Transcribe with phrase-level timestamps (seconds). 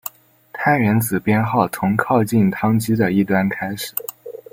[0.51, 3.93] 碳原子编号从靠近羰基的一端开始。